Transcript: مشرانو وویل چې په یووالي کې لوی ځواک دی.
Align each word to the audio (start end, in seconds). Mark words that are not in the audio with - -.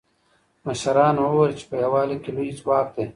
مشرانو 0.67 1.21
وویل 1.25 1.53
چې 1.59 1.65
په 1.69 1.75
یووالي 1.83 2.17
کې 2.23 2.31
لوی 2.35 2.49
ځواک 2.59 2.87
دی. 2.95 3.05